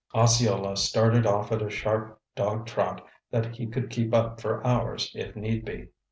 Osceola 0.15 0.75
started 0.77 1.27
off 1.27 1.51
at 1.51 1.61
a 1.61 1.69
sharp 1.69 2.19
dog 2.35 2.65
trot 2.65 3.05
that 3.29 3.55
he 3.57 3.67
could 3.67 3.91
keep 3.91 4.15
up 4.15 4.41
for 4.41 4.65
hours 4.65 5.11
if 5.13 5.35
need 5.35 5.63
be. 5.63 5.89